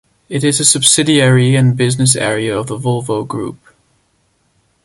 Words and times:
It 0.29 0.43
is 0.43 0.59
a 0.59 0.65
subsidiary 0.65 1.55
and 1.55 1.77
business 1.77 2.15
area 2.15 2.57
of 2.57 2.65
the 2.65 2.75
Volvo 2.79 3.23
Group. 3.27 3.59